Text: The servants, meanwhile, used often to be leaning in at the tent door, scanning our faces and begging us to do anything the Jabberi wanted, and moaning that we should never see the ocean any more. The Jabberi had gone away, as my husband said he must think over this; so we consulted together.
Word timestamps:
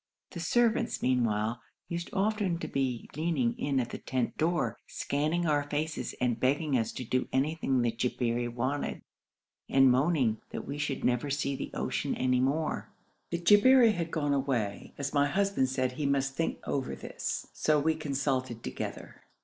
The 0.31 0.39
servants, 0.39 1.03
meanwhile, 1.03 1.61
used 1.87 2.09
often 2.11 2.57
to 2.57 2.67
be 2.67 3.07
leaning 3.15 3.53
in 3.59 3.79
at 3.79 3.91
the 3.91 3.99
tent 3.99 4.35
door, 4.35 4.79
scanning 4.87 5.45
our 5.45 5.61
faces 5.69 6.15
and 6.19 6.39
begging 6.39 6.75
us 6.75 6.91
to 6.93 7.03
do 7.03 7.27
anything 7.31 7.83
the 7.83 7.91
Jabberi 7.91 8.47
wanted, 8.51 9.03
and 9.69 9.91
moaning 9.91 10.41
that 10.49 10.65
we 10.65 10.79
should 10.79 11.03
never 11.03 11.29
see 11.29 11.55
the 11.55 11.69
ocean 11.75 12.15
any 12.15 12.39
more. 12.39 12.89
The 13.29 13.37
Jabberi 13.37 13.91
had 13.93 14.09
gone 14.09 14.33
away, 14.33 14.95
as 14.97 15.13
my 15.13 15.27
husband 15.27 15.69
said 15.69 15.91
he 15.91 16.07
must 16.07 16.33
think 16.33 16.59
over 16.67 16.95
this; 16.95 17.45
so 17.53 17.79
we 17.79 17.93
consulted 17.93 18.63
together. 18.63 19.21